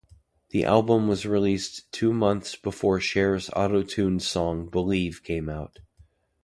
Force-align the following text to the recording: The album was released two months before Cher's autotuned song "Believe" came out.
The 0.49 0.65
album 0.65 1.07
was 1.07 1.27
released 1.27 1.91
two 1.91 2.11
months 2.11 2.55
before 2.55 2.99
Cher's 2.99 3.49
autotuned 3.51 4.23
song 4.23 4.65
"Believe" 4.67 5.21
came 5.23 5.47
out. 5.47 5.77